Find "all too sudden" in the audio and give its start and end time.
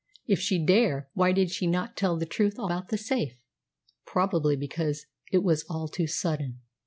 5.69-6.59